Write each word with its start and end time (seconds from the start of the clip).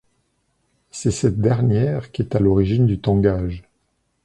C'est 0.89 1.11
cette 1.11 1.39
dernière 1.39 2.11
qui 2.11 2.23
est 2.23 2.35
à 2.35 2.39
l'origine 2.39 2.87
du 2.87 2.99
tangage. 2.99 3.69